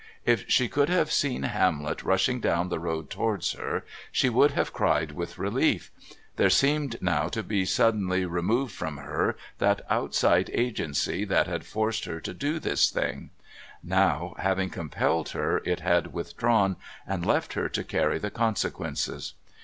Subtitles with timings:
[0.25, 4.73] If she could have seen Hamlet rushing down the road towards her she would have
[4.73, 5.91] cried with relief;
[6.37, 12.05] there seemed now to be suddenly removed from her that outside agency that had forced
[12.05, 13.29] her to do this thing;
[13.83, 19.35] now, having compelled her, it had withdrawn and left her to carry the consequences.